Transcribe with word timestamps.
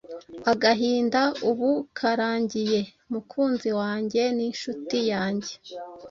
Agahinda 0.51 1.21
ubu 1.49 1.69
karangiye, 1.97 2.79
mukunzi 3.11 3.69
wanjye 3.79 4.21
n'inshuti 4.37 4.97
yanjye! 5.11 5.53